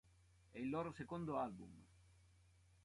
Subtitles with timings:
[0.49, 1.69] È il loro secondo album.